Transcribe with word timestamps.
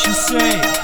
She 0.00 0.08
you 0.08 0.14
say. 0.14 0.79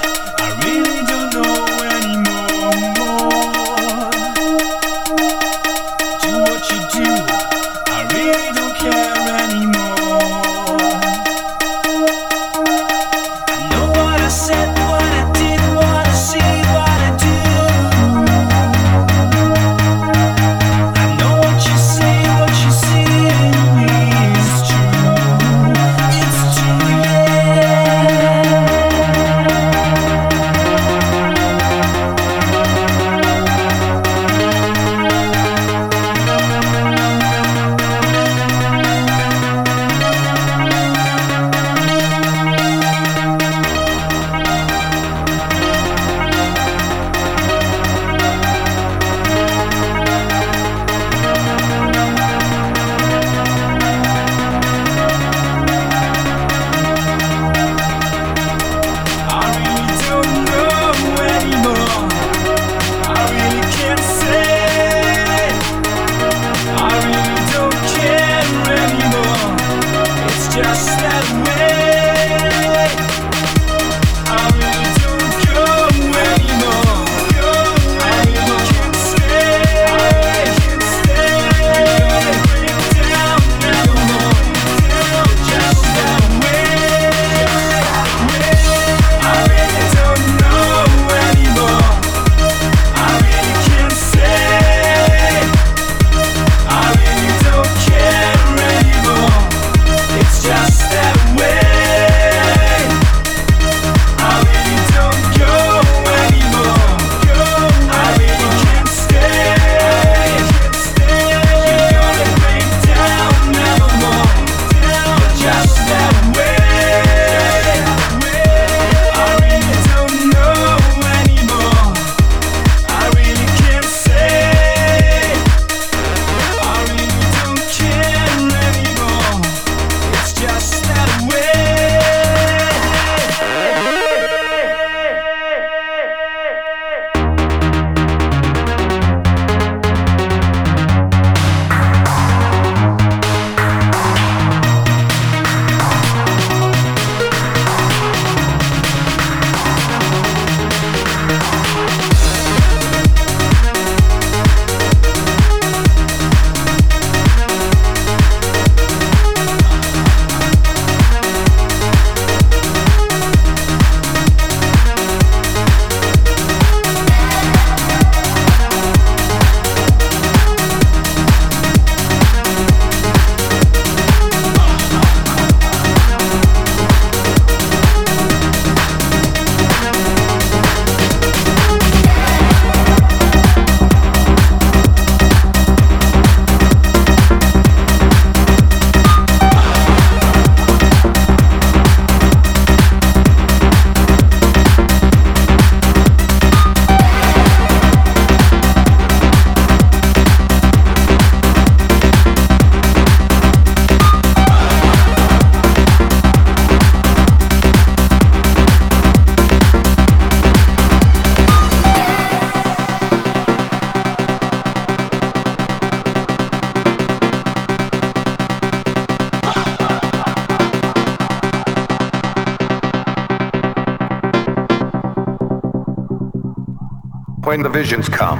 When 227.57 227.63
the 227.63 227.69
visions 227.69 228.07
come, 228.07 228.39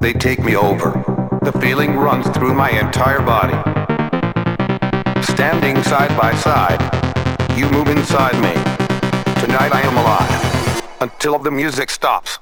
they 0.00 0.12
take 0.12 0.40
me 0.40 0.56
over. 0.56 0.90
The 1.42 1.56
feeling 1.60 1.94
runs 1.94 2.26
through 2.30 2.52
my 2.52 2.68
entire 2.68 3.20
body. 3.20 3.54
Standing 5.22 5.80
side 5.84 6.10
by 6.20 6.34
side, 6.34 6.80
you 7.56 7.70
move 7.70 7.86
inside 7.86 8.34
me. 8.34 8.52
Tonight 9.40 9.70
I 9.72 9.82
am 9.82 9.96
alive. 9.96 10.92
Until 11.00 11.38
the 11.38 11.52
music 11.52 11.90
stops. 11.90 12.33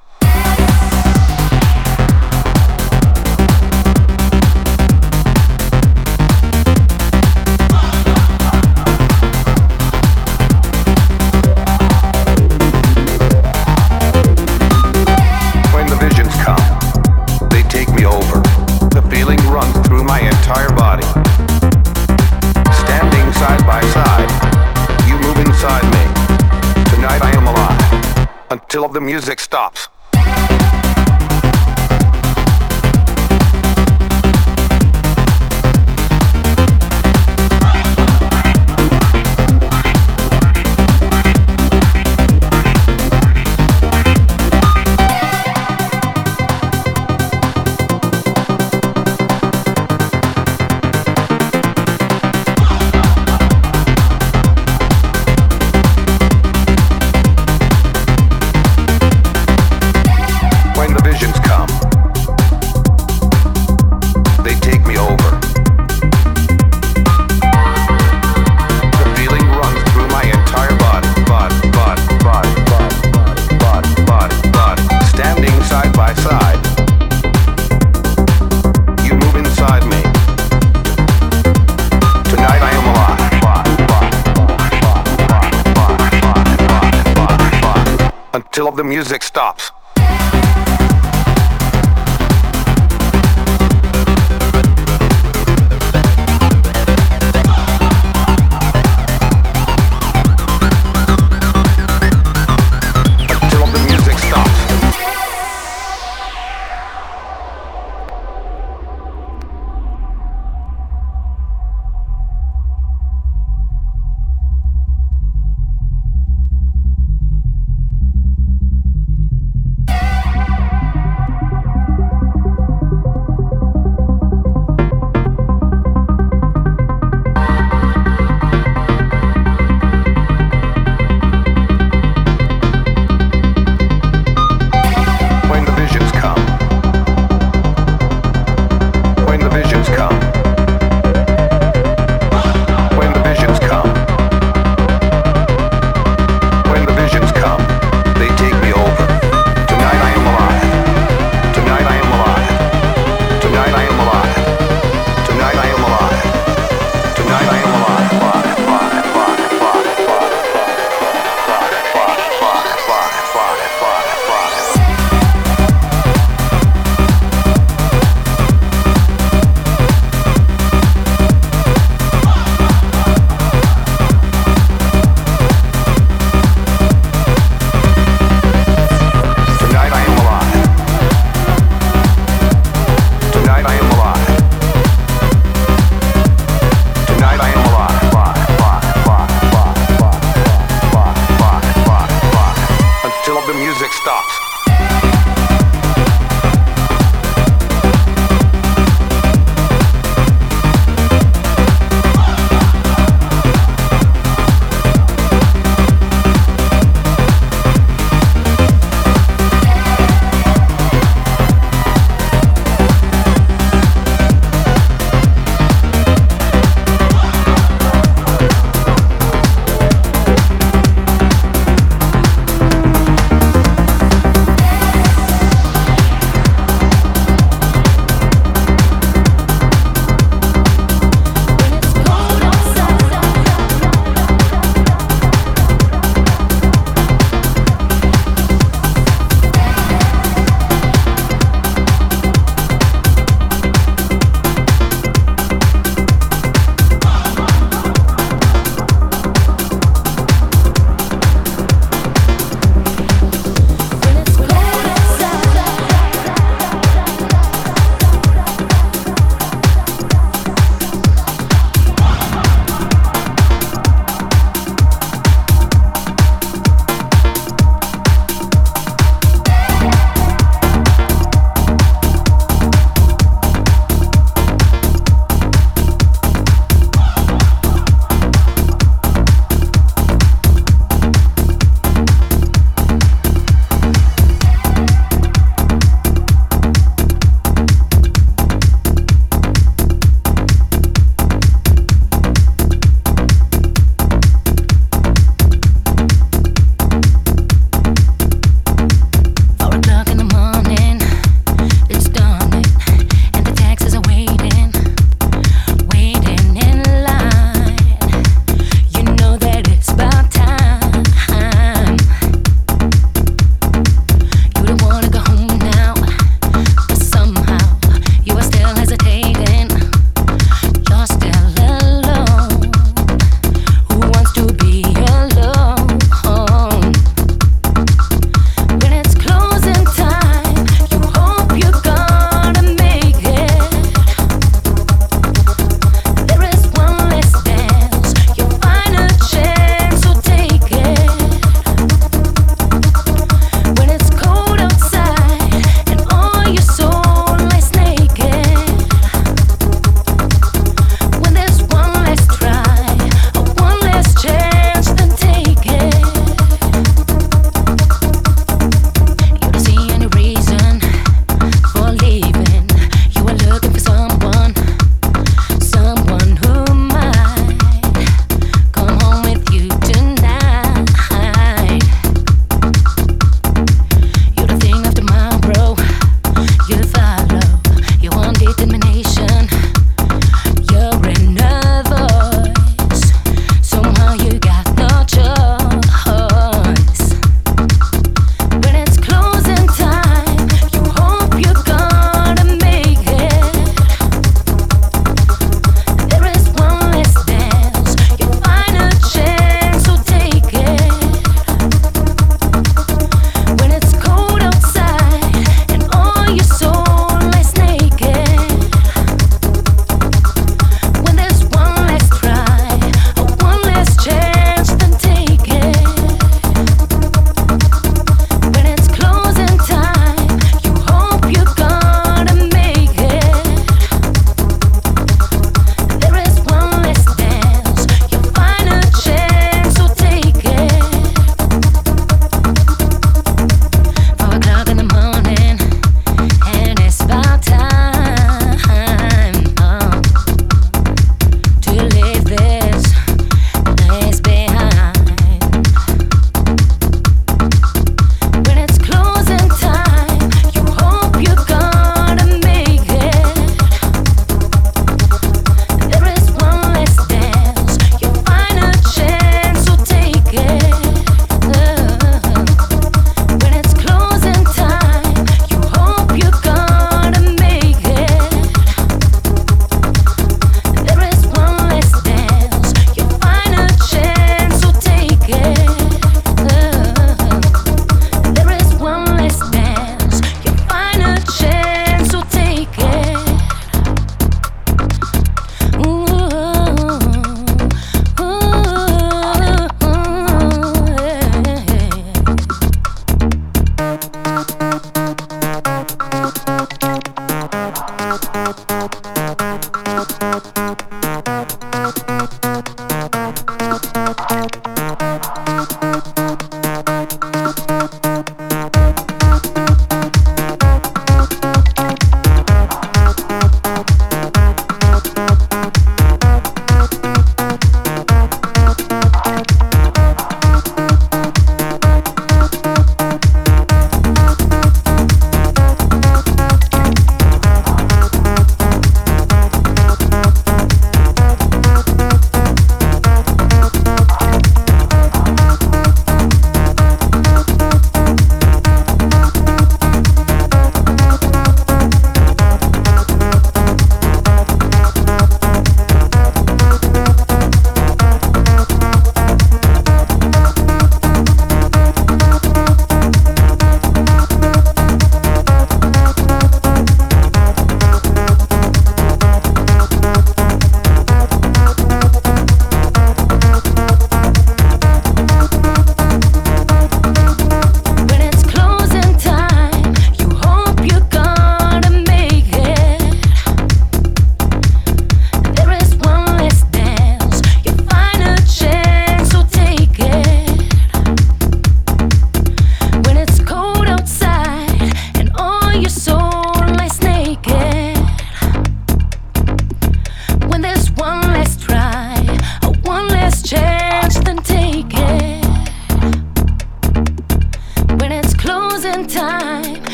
Till 28.72 28.88
the 28.88 29.00
music 29.02 29.38
stops. 29.38 29.91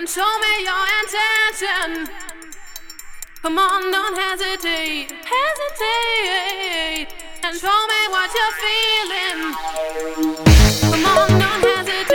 and 0.00 0.08
show 0.08 0.38
me 0.38 0.64
your 0.64 0.84
intention. 1.02 2.08
Come 3.42 3.58
on, 3.58 3.92
don't 3.92 4.16
hesitate, 4.16 5.12
hesitate, 5.12 7.08
and 7.44 7.54
show 7.54 7.86
me 7.92 8.00
what 8.08 8.30
you're 8.32 8.56
feeling. 8.64 9.40
Come 10.90 11.04
on, 11.04 11.28
don't 11.28 11.64
hesitate. 11.64 12.09